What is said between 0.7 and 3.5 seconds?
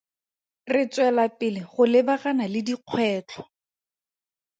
Re tswelapele go lebagana le dikgwetlho.